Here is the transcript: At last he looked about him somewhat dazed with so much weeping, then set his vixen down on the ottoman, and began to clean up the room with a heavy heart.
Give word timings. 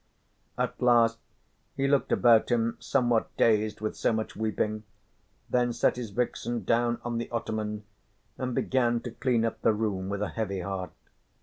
At 0.57 0.81
last 0.81 1.19
he 1.77 1.87
looked 1.87 2.11
about 2.11 2.49
him 2.49 2.75
somewhat 2.79 3.29
dazed 3.37 3.81
with 3.81 3.95
so 3.95 4.11
much 4.11 4.35
weeping, 4.35 4.81
then 5.47 5.71
set 5.73 5.95
his 5.95 6.09
vixen 6.09 6.63
down 6.63 6.99
on 7.05 7.19
the 7.19 7.29
ottoman, 7.29 7.83
and 8.35 8.55
began 8.55 9.01
to 9.01 9.11
clean 9.11 9.45
up 9.45 9.61
the 9.61 9.73
room 9.73 10.09
with 10.09 10.23
a 10.23 10.29
heavy 10.29 10.61
heart. 10.61 10.89